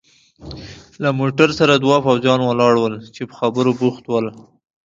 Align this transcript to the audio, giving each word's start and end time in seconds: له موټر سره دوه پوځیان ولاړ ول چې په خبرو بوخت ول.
له 1.03 1.09
موټر 1.19 1.49
سره 1.59 1.73
دوه 1.83 1.97
پوځیان 2.05 2.39
ولاړ 2.43 2.73
ول 2.77 2.95
چې 3.15 3.21
په 3.29 3.33
خبرو 3.39 3.71
بوخت 3.79 4.03
ول. 4.07 4.25